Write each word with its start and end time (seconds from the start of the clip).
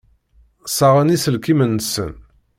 Ssaɣen 0.67 1.13
iselkimen-nsen. 1.15 2.13